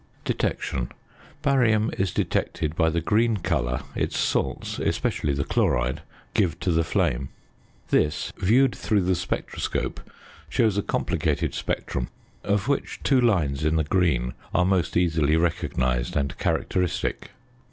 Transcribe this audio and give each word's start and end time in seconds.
~Detection.~ 0.25 0.91
Barium 1.43 1.91
is 1.95 2.11
detected 2.11 2.75
by 2.75 2.89
the 2.89 3.01
green 3.01 3.37
colour 3.37 3.83
its 3.95 4.17
salts, 4.17 4.79
especially 4.79 5.31
the 5.31 5.43
chloride, 5.43 6.01
give 6.33 6.59
to 6.61 6.71
the 6.71 6.83
flame. 6.83 7.29
This, 7.91 8.33
viewed 8.39 8.73
through 8.73 9.01
the 9.03 9.13
spectroscope, 9.13 9.99
shows 10.49 10.75
a 10.75 10.81
complicated 10.81 11.53
spectrum, 11.53 12.07
of 12.43 12.67
which 12.67 12.99
two 13.03 13.21
lines 13.21 13.63
in 13.63 13.75
the 13.75 13.83
green 13.83 14.33
are 14.55 14.65
most 14.65 14.97
easily 14.97 15.35
recognised 15.37 16.15
and 16.17 16.35
characteristic. 16.39 17.29